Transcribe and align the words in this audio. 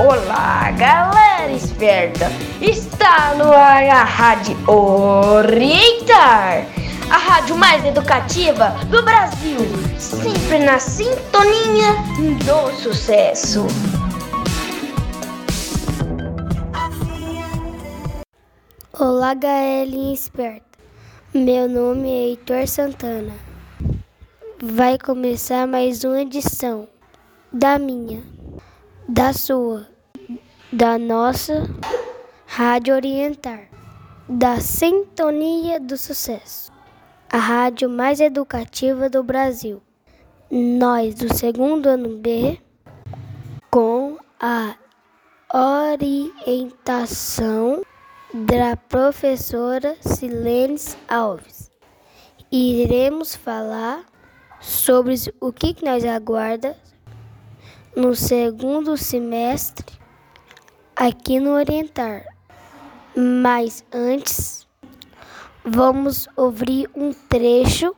Olá, 0.00 0.70
galera 0.78 1.50
esperta! 1.50 2.26
Está 2.62 3.34
no 3.34 3.52
ar 3.52 3.82
a 3.82 4.04
Rádio 4.04 4.56
Orientar, 4.70 6.64
a 7.10 7.16
rádio 7.16 7.56
mais 7.56 7.84
educativa 7.84 8.76
do 8.90 9.02
Brasil, 9.02 9.58
sempre 9.98 10.60
na 10.60 10.78
sintonia 10.78 11.94
do 12.46 12.72
sucesso. 12.80 13.66
Olá, 18.96 19.34
galinha 19.34 20.14
esperta. 20.14 20.78
Meu 21.34 21.68
nome 21.68 22.08
é 22.08 22.28
Heitor 22.28 22.68
Santana. 22.68 23.34
Vai 24.62 24.96
começar 24.96 25.66
mais 25.66 26.04
uma 26.04 26.20
edição 26.20 26.86
da 27.52 27.80
minha, 27.80 28.22
da 29.08 29.32
sua, 29.32 29.86
da 30.70 30.98
nossa 30.98 31.66
Rádio 32.44 32.94
Orientar, 32.94 33.66
da 34.28 34.60
Sintonia 34.60 35.80
do 35.80 35.96
Sucesso, 35.96 36.70
a 37.32 37.38
rádio 37.38 37.88
mais 37.88 38.20
educativa 38.20 39.08
do 39.08 39.22
Brasil. 39.22 39.82
Nós 40.50 41.14
do 41.14 41.32
segundo 41.34 41.86
ano 41.86 42.18
B, 42.18 42.60
com 43.70 44.18
a 44.38 44.74
orientação 45.90 47.82
da 48.34 48.76
professora 48.76 49.96
Silene 50.02 50.78
Alves. 51.08 51.70
Iremos 52.52 53.34
falar 53.34 54.04
sobre 54.60 55.14
o 55.40 55.50
que 55.50 55.82
nós 55.82 56.04
aguarda 56.04 56.76
no 57.98 58.14
segundo 58.14 58.96
semestre 58.96 59.98
aqui 60.94 61.40
no 61.40 61.50
Orientar. 61.50 62.24
Mas 63.16 63.84
antes, 63.92 64.68
vamos 65.64 66.28
ouvir 66.36 66.88
um 66.94 67.12
trecho 67.12 67.92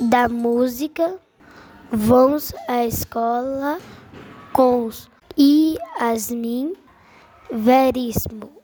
da 0.00 0.28
música 0.28 1.16
Vamos 1.92 2.52
à 2.68 2.84
Escola 2.84 3.78
com 4.52 4.90
Yasmin 5.36 6.74
Veríssimo. 7.52 8.59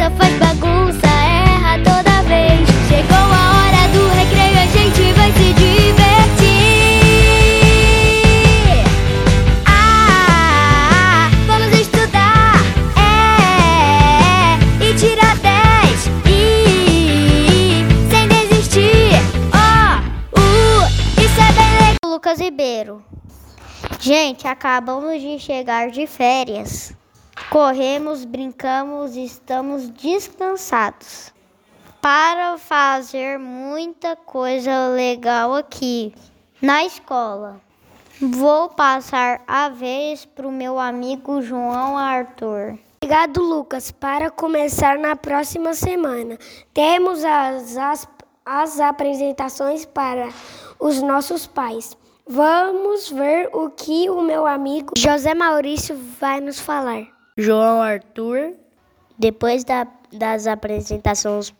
Só 0.00 0.10
faz 0.12 0.32
bagunça 0.38 1.06
erra 1.06 1.76
toda 1.84 2.22
vez. 2.22 2.66
Chegou 2.88 3.18
a 3.18 3.52
hora 3.52 3.86
do 3.92 4.08
recreio, 4.16 4.58
a 4.58 4.64
gente 4.64 5.12
vai 5.12 5.30
se 5.30 5.52
divertir. 5.52 6.00
Lucas 22.02 22.40
Ribeiro. 22.40 23.04
Gente, 24.00 24.48
acabamos 24.48 25.20
de 25.20 25.38
chegar 25.38 25.90
de 25.90 26.06
férias. 26.06 26.98
Corremos, 27.48 28.24
brincamos 28.24 29.16
estamos 29.16 29.88
descansados 29.90 31.32
para 32.00 32.58
fazer 32.58 33.38
muita 33.38 34.14
coisa 34.16 34.88
legal 34.88 35.54
aqui 35.54 36.14
na 36.60 36.84
escola. 36.84 37.60
Vou 38.20 38.68
passar 38.68 39.42
a 39.46 39.68
vez 39.68 40.24
para 40.24 40.46
o 40.46 40.52
meu 40.52 40.78
amigo 40.78 41.40
João 41.40 41.96
Arthur. 41.96 42.78
Obrigado, 43.02 43.42
Lucas. 43.42 43.90
Para 43.90 44.30
começar 44.30 44.98
na 44.98 45.16
próxima 45.16 45.72
semana, 45.72 46.38
temos 46.74 47.24
as, 47.24 47.76
as, 47.76 48.08
as 48.44 48.80
apresentações 48.80 49.86
para 49.86 50.28
os 50.78 51.00
nossos 51.00 51.46
pais. 51.46 51.96
Vamos 52.26 53.10
ver 53.10 53.48
o 53.52 53.70
que 53.70 54.08
o 54.10 54.20
meu 54.20 54.46
amigo 54.46 54.92
José 54.96 55.34
Maurício 55.34 55.96
vai 56.20 56.40
nos 56.40 56.60
falar. 56.60 57.19
João 57.40 57.80
Arthur, 57.80 58.54
depois 59.18 59.64
da, 59.64 59.86
das 60.12 60.46
apresentações 60.46 61.54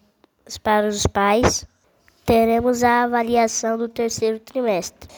para 0.62 0.86
os 0.86 1.06
pais, 1.06 1.66
teremos 2.26 2.84
a 2.84 3.04
avaliação 3.04 3.78
do 3.78 3.88
terceiro 3.88 4.38
trimestre. 4.40 5.08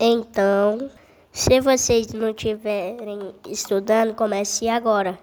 Então, 0.00 0.90
se 1.30 1.60
vocês 1.60 2.12
não 2.12 2.30
estiverem 2.30 3.32
estudando, 3.48 4.12
comece 4.14 4.68
agora. 4.68 5.16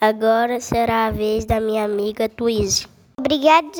Agora 0.00 0.60
será 0.60 1.06
a 1.06 1.10
vez 1.12 1.44
da 1.44 1.60
minha 1.60 1.84
amiga 1.84 2.28
Twizy. 2.28 2.88
Obrigado, 3.16 3.70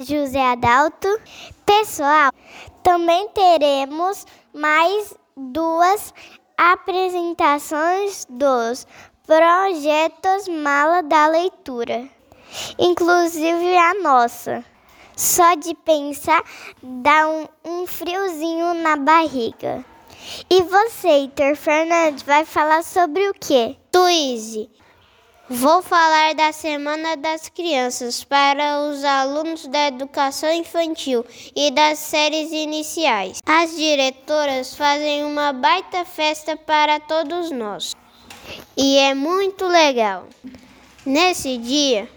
José 0.00 0.40
Adalto. 0.40 1.08
Pessoal, 1.66 2.32
também 2.82 3.28
teremos 3.30 4.24
mais 4.54 5.14
duas 5.36 6.14
apresentações 6.56 8.24
dos 8.30 8.86
projetos 9.26 10.48
Mala 10.48 11.02
da 11.02 11.28
Leitura, 11.28 12.08
inclusive 12.78 13.76
a 13.76 13.94
nossa. 13.94 14.64
Só 15.16 15.54
de 15.54 15.74
pensar 15.74 16.42
dá 16.82 17.28
um, 17.28 17.46
um 17.64 17.86
friozinho 17.86 18.74
na 18.74 18.96
barriga. 18.96 19.84
E 20.48 20.62
você, 20.62 21.08
Heitor 21.08 21.54
Fernandes, 21.54 22.22
vai 22.22 22.44
falar 22.44 22.82
sobre 22.82 23.28
o 23.28 23.34
quê? 23.34 23.76
Tuíse, 23.90 24.70
Vou 25.48 25.82
falar 25.82 26.34
da 26.34 26.50
Semana 26.50 27.14
das 27.16 27.48
Crianças 27.48 28.24
para 28.24 28.80
os 28.88 29.04
alunos 29.04 29.66
da 29.66 29.88
educação 29.88 30.50
infantil 30.50 31.26
e 31.54 31.70
das 31.70 31.98
séries 31.98 32.50
iniciais. 32.52 33.40
As 33.44 33.76
diretoras 33.76 34.74
fazem 34.74 35.24
uma 35.24 35.52
baita 35.52 36.06
festa 36.06 36.56
para 36.56 36.98
todos 37.00 37.50
nós 37.50 37.94
e 38.76 38.98
é 38.98 39.14
muito 39.14 39.66
legal. 39.66 40.26
Nesse 41.04 41.58
dia, 41.58 42.08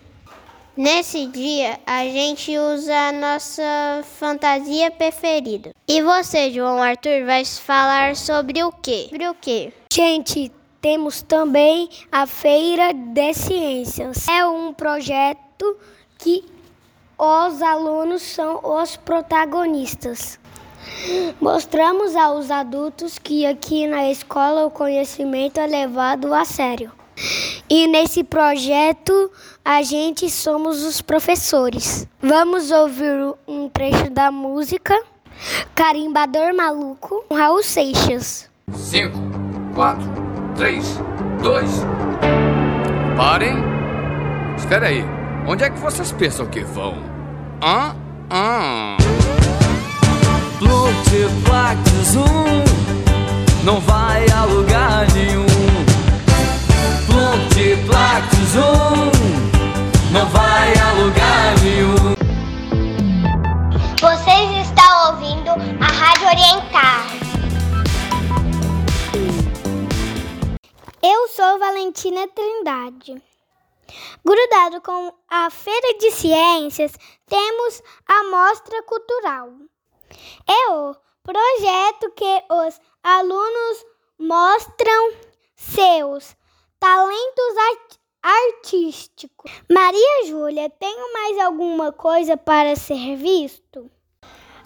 nesse 0.75 1.25
dia 1.27 1.79
a 1.85 2.03
gente 2.05 2.57
usa 2.57 2.95
a 2.95 3.11
nossa 3.11 4.03
fantasia 4.19 4.91
preferida. 4.91 5.71
E 5.87 6.01
você, 6.01 6.51
João 6.51 6.81
Arthur, 6.81 7.25
vai 7.25 7.43
falar 7.45 8.15
sobre 8.15 8.63
o 8.63 8.71
quê? 8.71 9.07
Sobre 9.09 9.27
o 9.27 9.33
quê? 9.33 9.73
Gente, 9.91 10.51
temos 10.81 11.21
também 11.21 11.89
a 12.11 12.27
Feira 12.27 12.93
de 12.93 13.33
Ciências. 13.33 14.27
É 14.27 14.45
um 14.45 14.73
projeto 14.73 15.77
que 16.17 16.45
os 17.17 17.61
alunos 17.61 18.21
são 18.21 18.59
os 18.63 18.95
protagonistas. 18.97 20.39
Mostramos 21.39 22.15
aos 22.15 22.49
adultos 22.49 23.19
que 23.19 23.45
aqui 23.45 23.87
na 23.87 24.09
escola 24.09 24.65
o 24.65 24.71
conhecimento 24.71 25.59
é 25.59 25.67
levado 25.67 26.33
a 26.33 26.45
sério. 26.45 26.91
E 27.69 27.87
nesse 27.87 28.23
projeto 28.23 29.31
a 29.63 29.81
gente 29.81 30.29
somos 30.29 30.83
os 30.83 31.01
professores. 31.01 32.07
Vamos 32.21 32.71
ouvir 32.71 33.33
um 33.47 33.69
trecho 33.69 34.09
da 34.09 34.31
música 34.31 34.99
Carimbador 35.73 36.53
Maluco, 36.55 37.25
Raul 37.31 37.63
Seixas. 37.63 38.49
Cinco, 38.73 39.17
quatro, 39.73 40.07
3, 40.55 40.99
2. 41.41 41.71
Parem! 43.17 43.55
Espera 44.57 44.87
aí, 44.87 45.03
onde 45.47 45.63
é 45.63 45.69
que 45.69 45.79
vocês 45.79 46.11
pensam 46.11 46.45
que 46.47 46.61
vão? 46.61 46.95
Hã? 47.61 47.95
Hã? 48.31 48.97
Plutiplex 50.57 51.81
Zoom 52.11 52.63
não 53.65 53.81
vai 53.81 54.25
a 54.29 54.45
lugar 54.45 55.05
nenhum. 55.13 55.45
Plutiplex 57.05 58.35
Zoom 58.53 59.11
não 60.13 60.25
vai 60.27 60.73
a 60.77 60.93
lugar 60.93 61.59
nenhum. 61.61 62.15
Vocês 63.99 64.67
estão 64.67 65.11
ouvindo 65.11 65.49
a 65.81 65.87
Rádio 65.87 66.27
Orientar. 66.27 67.05
Eu 71.03 71.27
sou 71.27 71.59
Valentina 71.59 72.27
Trindade. 72.29 73.21
Grudado 74.25 74.81
com 74.81 75.13
a 75.29 75.49
Feira 75.49 75.97
de 75.99 76.11
Ciências, 76.11 76.93
temos 77.27 77.83
a 78.07 78.23
Mostra 78.31 78.81
Cultural. 78.83 79.49
É 80.47 80.71
o 80.71 80.95
projeto 81.23 82.11
que 82.15 82.43
os 82.49 82.79
alunos 83.03 83.85
mostram 84.19 85.13
seus 85.55 86.35
talentos 86.79 87.55
artísticos. 88.21 89.51
Maria 89.71 90.25
Júlia, 90.25 90.69
tem 90.69 91.13
mais 91.13 91.39
alguma 91.39 91.91
coisa 91.91 92.37
para 92.37 92.75
ser 92.75 93.15
visto? 93.15 93.89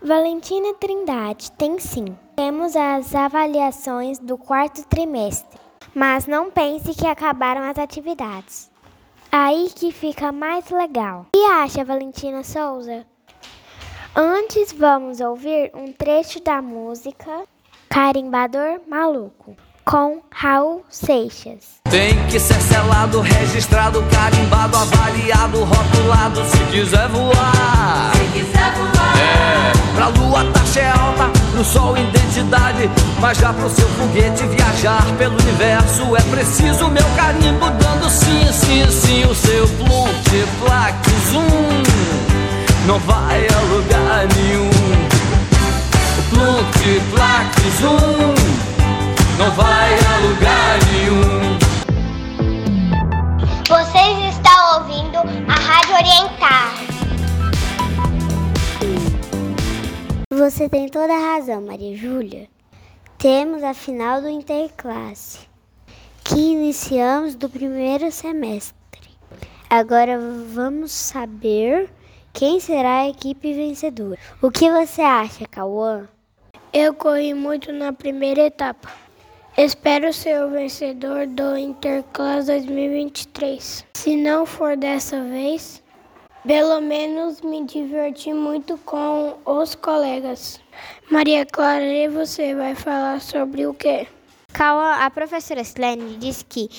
Valentina 0.01 0.73
Trindade, 0.75 1.51
tem 1.53 1.77
sim. 1.77 2.17
Temos 2.35 2.73
as 2.75 3.13
avaliações 3.13 4.17
do 4.17 4.37
quarto 4.37 4.87
trimestre, 4.87 5.59
mas 5.93 6.25
não 6.25 6.49
pense 6.49 6.95
que 6.95 7.05
acabaram 7.05 7.61
as 7.63 7.77
atividades. 7.77 8.71
Aí 9.29 9.69
que 9.75 9.91
fica 9.91 10.31
mais 10.31 10.69
legal. 10.69 11.27
E 11.35 11.45
acha, 11.45 11.83
Valentina 11.83 12.43
Souza? 12.43 13.05
Antes 14.15 14.73
vamos 14.77 15.19
ouvir 15.21 15.71
um 15.73 15.93
trecho 15.93 16.41
da 16.43 16.61
música 16.61 17.43
Carimbador 17.87 18.81
Maluco 18.87 19.55
com 19.85 20.21
Raul 20.31 20.83
Seixas. 20.89 21.79
Tem 21.89 22.15
que 22.27 22.39
ser 22.39 22.59
selado, 22.61 23.21
registrado, 23.21 24.03
carimbado, 24.11 24.77
avaliado, 24.77 25.63
rotulado, 25.63 26.43
se 26.45 26.57
quiser 26.71 27.07
voar. 27.09 28.11
Se 28.15 28.39
quiser 28.39 28.73
voar. 28.73 29.15
É, 29.17 29.95
pra 29.95 30.07
lua 30.07 30.51
taxa 30.51 30.79
é 30.81 30.89
alta, 30.89 31.29
pro 31.51 31.63
sol 31.63 31.97
identidade, 31.97 32.89
mas 33.19 33.37
já 33.37 33.53
pro 33.53 33.69
seu 33.69 33.87
foguete 33.89 34.43
viajar 34.47 35.05
pelo 35.17 35.33
universo 35.39 36.15
é 36.15 36.21
preciso 36.35 36.87
meu 36.89 37.05
carimbo 37.15 37.69
dando 37.71 38.09
sim, 38.09 38.51
sim, 38.51 38.91
sim, 38.91 39.25
o 39.25 39.35
seu 39.35 39.67
plonte, 39.77 40.45
plaque, 40.59 41.09
zoom, 41.31 42.28
não 42.89 42.97
vai 43.01 43.45
a 43.45 43.59
lugar 43.71 44.27
nenhum. 44.35 44.67
O 46.17 46.23
plonte, 46.31 46.99
plaque, 47.11 47.69
zoom 47.77 48.33
não 49.37 49.51
vai 49.51 49.93
a 49.93 50.17
lugar 50.25 50.79
nenhum. 50.91 51.59
Vocês 53.67 54.33
estão 54.33 54.79
ouvindo 54.79 55.19
a 55.47 55.53
Rádio 55.53 55.93
Orientar. 55.93 56.73
Você 60.33 60.67
tem 60.67 60.89
toda 60.89 61.13
a 61.13 61.35
razão, 61.35 61.61
Maria 61.61 61.95
Júlia. 61.95 62.47
Temos 63.19 63.61
a 63.61 63.75
final 63.75 64.19
do 64.19 64.27
Interclasse, 64.29 65.47
que 66.23 66.39
iniciamos 66.39 67.35
do 67.35 67.47
primeiro 67.47 68.11
semestre. 68.11 69.11
Agora 69.69 70.17
vamos 70.51 70.91
saber 70.91 71.87
quem 72.39 72.57
será 72.57 72.99
a 72.99 73.09
equipe 73.09 73.51
vencedora. 73.53 74.17
O 74.41 74.49
que 74.49 74.71
você 74.71 75.01
acha, 75.01 75.45
Cauã? 75.45 76.07
Eu 76.71 76.93
corri 76.93 77.33
muito 77.33 77.73
na 77.73 77.91
primeira 77.91 78.43
etapa. 78.43 78.89
Espero 79.57 80.13
ser 80.13 80.41
o 80.41 80.49
vencedor 80.49 81.27
do 81.27 81.57
Interclass 81.57 82.45
2023. 82.45 83.85
Se 83.93 84.15
não 84.15 84.45
for 84.45 84.77
dessa 84.77 85.21
vez, 85.21 85.83
pelo 86.47 86.79
menos 86.79 87.41
me 87.41 87.65
diverti 87.65 88.31
muito 88.31 88.77
com 88.85 89.37
os 89.43 89.75
colegas. 89.75 90.61
Maria 91.11 91.45
Clara, 91.45 91.83
e 91.83 92.07
você 92.07 92.55
vai 92.55 92.73
falar 92.73 93.19
sobre 93.19 93.67
o 93.67 93.73
quê? 93.73 94.07
Cauã, 94.53 94.95
a 95.05 95.09
professora 95.09 95.61
Slane 95.61 96.17
disse 96.17 96.43
que 96.43 96.69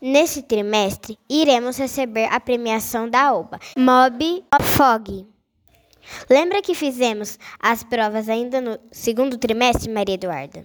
nesse 0.00 0.42
trimestre 0.42 1.18
iremos 1.28 1.76
receber 1.76 2.26
a 2.32 2.40
premiação 2.40 3.08
da 3.08 3.32
OBA, 3.34 3.58
Mob 3.76 4.44
Fog. 4.62 5.26
Lembra 6.28 6.62
que 6.62 6.74
fizemos 6.74 7.38
as 7.60 7.84
provas 7.84 8.28
ainda 8.28 8.60
no 8.60 8.78
segundo 8.90 9.36
trimestre, 9.36 9.90
Maria 9.92 10.14
Eduarda? 10.14 10.64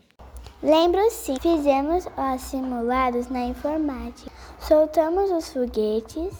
Lembro 0.62 1.02
sim, 1.12 1.36
fizemos 1.42 2.06
os 2.06 2.42
simulados 2.42 3.28
na 3.28 3.44
informática. 3.44 4.32
Soltamos 4.60 5.30
os 5.30 5.52
foguetes. 5.52 6.34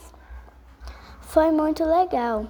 Foi 1.20 1.52
muito 1.52 1.84
legal. 1.84 2.46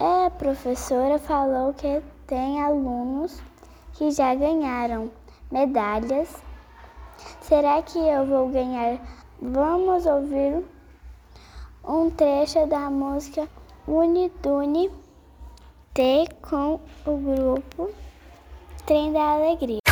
É, 0.00 0.26
a 0.26 0.30
professora 0.30 1.18
falou 1.18 1.72
que 1.72 2.02
tem 2.26 2.60
alunos 2.60 3.40
que 3.92 4.10
já 4.10 4.34
ganharam 4.34 5.10
medalhas. 5.50 6.28
Será 7.40 7.82
que 7.82 7.98
eu 7.98 8.26
vou 8.26 8.48
ganhar? 8.48 8.98
Vamos 9.40 10.06
ouvir 10.06 10.64
um 11.84 12.10
trecho 12.10 12.66
da 12.66 12.90
música 12.90 13.48
Unidune 13.86 14.90
T 15.94 16.26
com 16.42 16.80
o 17.06 17.16
grupo 17.16 17.90
Trem 18.84 19.12
da 19.12 19.34
Alegria. 19.34 19.85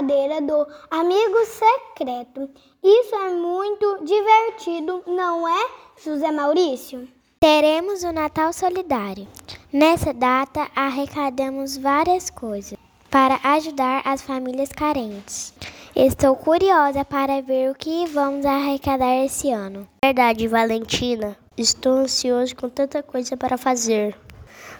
Brincadeira 0.00 0.40
do 0.40 0.66
amigo 0.90 1.44
secreto. 1.46 2.48
Isso 2.82 3.14
é 3.14 3.30
muito 3.34 4.04
divertido, 4.04 5.02
não 5.06 5.46
é, 5.46 5.68
José 6.02 6.32
Maurício? 6.32 7.06
Teremos 7.38 8.02
o 8.02 8.12
Natal 8.12 8.52
Solidário. 8.52 9.26
Nessa 9.72 10.12
data, 10.12 10.68
arrecadamos 10.74 11.76
várias 11.76 12.30
coisas 12.30 12.78
para 13.10 13.38
ajudar 13.42 14.02
as 14.04 14.22
famílias 14.22 14.70
carentes. 14.70 15.52
Estou 15.94 16.36
curiosa 16.36 17.04
para 17.04 17.42
ver 17.42 17.70
o 17.70 17.74
que 17.74 18.06
vamos 18.06 18.46
arrecadar 18.46 19.24
esse 19.24 19.50
ano. 19.50 19.88
Verdade, 20.04 20.46
Valentina. 20.46 21.36
Estou 21.60 21.98
ansioso 21.98 22.56
com 22.56 22.70
tanta 22.70 23.02
coisa 23.02 23.36
para 23.36 23.58
fazer. 23.58 24.16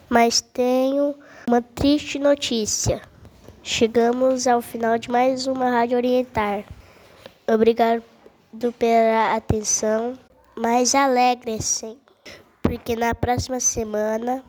Mas 0.08 0.40
tenho 0.40 1.14
uma 1.46 1.60
triste 1.60 2.18
notícia. 2.18 3.02
Chegamos 3.62 4.46
ao 4.46 4.62
final 4.62 4.96
de 4.96 5.10
mais 5.10 5.46
uma 5.46 5.68
Rádio 5.68 5.98
Orientar. 5.98 6.64
Obrigado 7.46 8.02
pela 8.78 9.36
atenção, 9.36 10.18
mas 10.56 10.94
alegrem-se, 10.94 11.98
porque 12.62 12.96
na 12.96 13.14
próxima 13.14 13.60
semana 13.60 14.42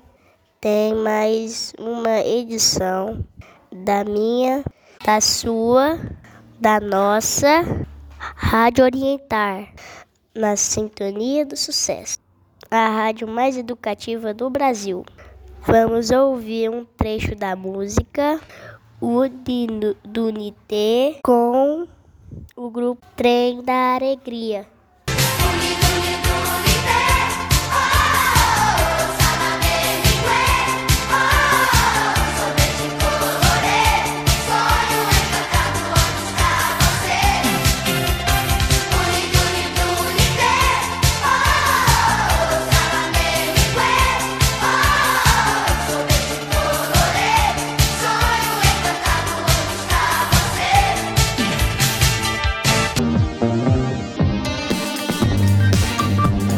tem 0.61 0.95
mais 0.95 1.73
uma 1.77 2.21
edição 2.21 3.25
da 3.73 4.05
minha, 4.05 4.63
da 5.03 5.19
sua, 5.19 5.99
da 6.61 6.79
nossa 6.79 7.85
Rádio 8.17 8.85
Orientar, 8.85 9.73
na 10.33 10.55
sintonia 10.55 11.45
do 11.45 11.57
sucesso, 11.57 12.17
a 12.71 12.87
rádio 12.87 13.27
mais 13.27 13.57
educativa 13.57 14.33
do 14.33 14.49
Brasil. 14.49 15.05
Vamos 15.61 16.09
ouvir 16.09 16.69
um 16.71 16.85
trecho 16.85 17.35
da 17.35 17.53
música 17.53 18.39
o 19.01 19.27
Dunité 20.05 21.19
com 21.21 21.85
o 22.55 22.69
grupo 22.69 23.05
Trem 23.17 23.61
da 23.61 23.95
Alegria. 23.95 24.65